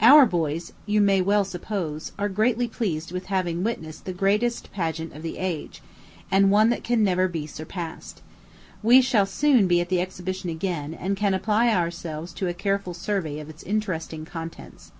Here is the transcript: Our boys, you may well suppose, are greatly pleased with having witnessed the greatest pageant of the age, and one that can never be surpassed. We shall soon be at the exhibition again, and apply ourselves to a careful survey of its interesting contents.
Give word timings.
Our 0.00 0.26
boys, 0.26 0.72
you 0.86 1.00
may 1.00 1.20
well 1.20 1.44
suppose, 1.44 2.10
are 2.18 2.28
greatly 2.28 2.66
pleased 2.66 3.12
with 3.12 3.26
having 3.26 3.62
witnessed 3.62 4.06
the 4.06 4.12
greatest 4.12 4.72
pageant 4.72 5.14
of 5.14 5.22
the 5.22 5.38
age, 5.38 5.82
and 6.32 6.50
one 6.50 6.70
that 6.70 6.82
can 6.82 7.04
never 7.04 7.28
be 7.28 7.46
surpassed. 7.46 8.20
We 8.82 9.00
shall 9.00 9.24
soon 9.24 9.68
be 9.68 9.80
at 9.80 9.88
the 9.88 10.00
exhibition 10.00 10.50
again, 10.50 10.94
and 10.94 11.16
apply 11.32 11.72
ourselves 11.72 12.32
to 12.32 12.48
a 12.48 12.54
careful 12.54 12.92
survey 12.92 13.38
of 13.38 13.48
its 13.48 13.62
interesting 13.62 14.24
contents. 14.24 14.90